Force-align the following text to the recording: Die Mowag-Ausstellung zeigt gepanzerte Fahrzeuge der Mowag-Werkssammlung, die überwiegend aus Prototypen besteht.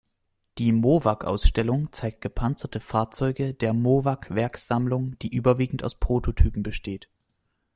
Die 0.57 0.71
Mowag-Ausstellung 0.71 1.91
zeigt 1.91 2.21
gepanzerte 2.21 2.79
Fahrzeuge 2.79 3.53
der 3.53 3.73
Mowag-Werkssammlung, 3.73 5.15
die 5.19 5.31
überwiegend 5.31 5.83
aus 5.83 5.93
Prototypen 5.93 6.63
besteht. 6.63 7.07